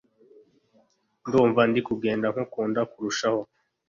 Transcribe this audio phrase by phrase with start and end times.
[1.27, 3.41] ndumva ndi kugenda nkukunda kurushaho